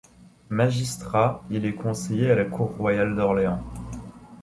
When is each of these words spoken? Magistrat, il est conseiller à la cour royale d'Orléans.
Magistrat, 0.49 1.43
il 1.51 1.63
est 1.63 1.75
conseiller 1.75 2.31
à 2.31 2.35
la 2.35 2.45
cour 2.45 2.75
royale 2.75 3.15
d'Orléans. 3.15 3.61